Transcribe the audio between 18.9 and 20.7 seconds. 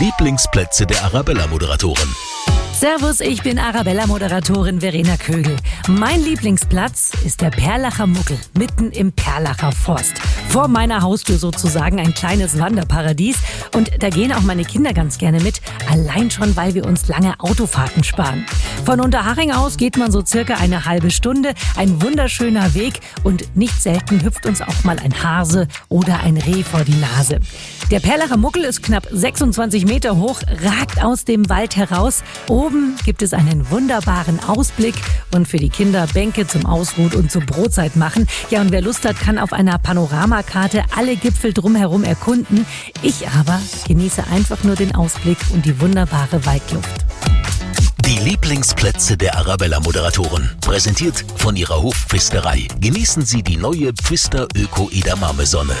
Unterhaching aus geht man so circa